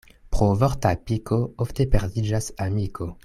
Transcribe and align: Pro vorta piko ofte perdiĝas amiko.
Pro 0.35 0.45
vorta 0.61 0.93
piko 1.11 1.37
ofte 1.67 1.89
perdiĝas 1.97 2.53
amiko. 2.67 3.13